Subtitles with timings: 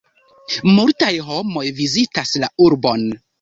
[0.77, 3.07] Multaj homoj vizitas la urbon.